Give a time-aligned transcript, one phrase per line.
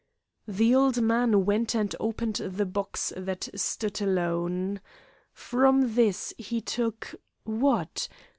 [0.47, 4.81] The old man went and opened the box that stood alone.
[5.31, 8.07] From this he took, what?